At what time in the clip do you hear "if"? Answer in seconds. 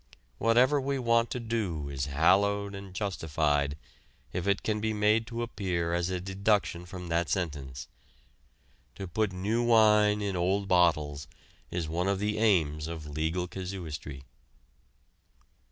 4.33-4.47